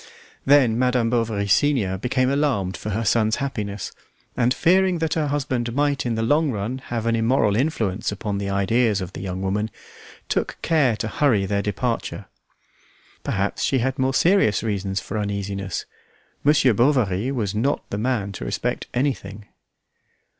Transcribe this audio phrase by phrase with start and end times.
[0.47, 3.91] Then Madame Bovary, senior, became alarmed for her son's happiness,
[4.35, 8.39] and fearing that her husband might in the long run have an immoral influence upon
[8.39, 9.69] the ideas of the young woman,
[10.27, 12.25] took care to hurry their departure.
[13.23, 15.85] Perhaps she had more serious reasons for uneasiness.
[16.43, 19.45] Monsieur Bovary was not the man to respect anything.